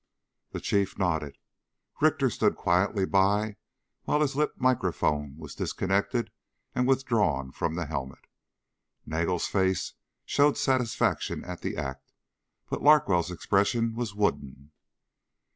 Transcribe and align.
The 0.49 0.59
Chief 0.59 0.97
nodded. 0.97 1.37
Richter 2.01 2.31
stood 2.31 2.55
quietly 2.55 3.05
by 3.05 3.57
while 4.05 4.21
his 4.21 4.35
lip 4.35 4.53
microphone 4.57 5.37
was 5.37 5.53
disconnected 5.53 6.31
and 6.73 6.87
withdrawn 6.87 7.51
from 7.51 7.75
the 7.75 7.85
helmet. 7.85 8.25
Nagel's 9.05 9.45
face 9.45 9.93
showed 10.25 10.57
satisfaction 10.57 11.45
at 11.45 11.61
the 11.61 11.77
act, 11.77 12.11
but 12.67 12.81
Larkwell's 12.81 13.29
expression 13.29 13.93
was 13.93 14.15
wooden. 14.15 14.71